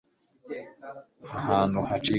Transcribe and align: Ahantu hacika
Ahantu 1.39 1.79
hacika 1.89 2.09